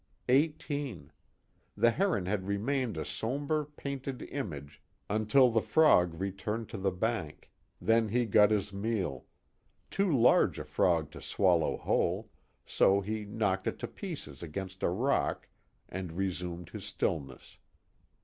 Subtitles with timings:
[0.29, 1.11] Eighteen.
[1.77, 4.81] The heron had remained a somber painted image
[5.11, 9.25] until the frog returned to the bank; then he got his meal:
[9.91, 12.31] too large a frog to swallow whole,
[12.65, 15.47] so he knocked it to pieces against a rock
[15.87, 17.59] and resumed his stillness.